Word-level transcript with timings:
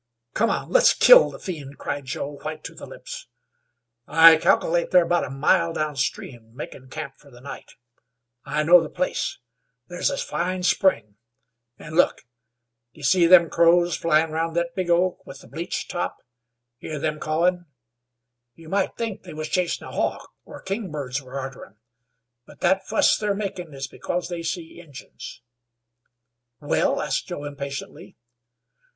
"Come 0.33 0.49
on. 0.49 0.71
Let's 0.71 0.95
kill 0.95 1.29
the 1.29 1.37
fiend!" 1.37 1.77
cried 1.77 2.05
Joe, 2.05 2.39
white 2.43 2.63
to 2.63 2.73
the 2.73 2.87
lips. 2.87 3.27
"I 4.07 4.35
calkilate 4.37 4.89
they're 4.89 5.05
about 5.05 5.25
a 5.25 5.29
mile 5.29 5.73
down 5.73 5.95
stream, 5.95 6.55
makin' 6.55 6.89
camp 6.89 7.17
fer 7.19 7.29
the 7.29 7.39
night. 7.39 7.73
I 8.43 8.63
know 8.63 8.81
the 8.81 8.89
place. 8.89 9.37
There's 9.89 10.09
a 10.09 10.17
fine 10.17 10.63
spring, 10.63 11.17
an, 11.77 11.93
look! 11.93 12.23
D'ye 12.95 13.03
see 13.03 13.27
them 13.27 13.51
crows 13.51 13.95
flyin' 13.95 14.31
round 14.31 14.55
thet 14.55 14.73
big 14.75 14.89
oak 14.89 15.23
with 15.27 15.41
the 15.41 15.47
bleached 15.47 15.91
top? 15.91 16.17
Hear 16.79 16.97
them 16.97 17.19
cawin'? 17.19 17.67
You 18.55 18.69
might 18.69 18.97
think 18.97 19.21
they 19.21 19.35
was 19.35 19.49
chasin' 19.49 19.85
a 19.85 19.91
hawk, 19.91 20.31
or 20.45 20.63
king 20.63 20.89
birds 20.89 21.21
were 21.21 21.39
arter 21.39 21.63
'em, 21.63 21.77
but 22.47 22.61
thet 22.61 22.87
fuss 22.87 23.17
they're 23.19 23.35
makin' 23.35 23.75
is 23.75 23.85
because 23.87 24.29
they 24.29 24.41
see 24.41 24.79
Injuns." 24.79 25.43
"Well?" 26.59 27.03
asked 27.03 27.27
Joe, 27.27 27.43
impatiently. 27.43 28.17